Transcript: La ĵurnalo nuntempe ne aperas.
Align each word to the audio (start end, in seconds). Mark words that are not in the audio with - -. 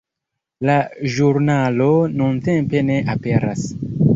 La 0.69 0.77
ĵurnalo 1.17 1.91
nuntempe 2.23 2.85
ne 2.89 2.99
aperas. 3.17 3.69